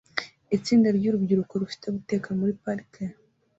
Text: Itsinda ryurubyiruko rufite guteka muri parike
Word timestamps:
Itsinda 0.57 0.87
ryurubyiruko 0.97 1.53
rufite 1.61 1.85
guteka 1.95 2.27
muri 2.39 2.51
parike 2.63 3.03